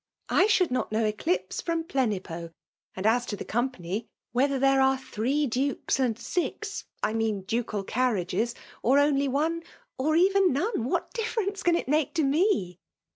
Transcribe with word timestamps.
/ 0.29 0.35
should 0.47 0.71
not' 0.71 0.89
kpoiir 0.91 1.09
Eclipse 1.09 1.61
from 1.61 1.83
Plenipo; 1.83 2.51
and 2.95 3.05
as 3.05 3.23
to 3.27 3.35
the 3.35 3.45
company; 3.45 4.07
whether 4.31 4.57
there 4.57 4.81
are 4.81 4.97
three 4.97 5.45
dukes' 5.45 5.99
and 5.99 6.17
six; 6.17 6.85
(I 7.03 7.13
mean 7.13 7.43
ducal 7.43 7.83
carriages,) 7.83 8.55
or 8.81 8.97
only 8.97 9.27
one, 9.27 9.61
6r< 9.99 10.17
even 10.17 10.53
none, 10.53 10.85
what 10.85 11.13
difference 11.13 11.61
can 11.61 11.75
it 11.75 11.87
make 11.87 12.15
to 12.15 12.23
me 12.23 12.79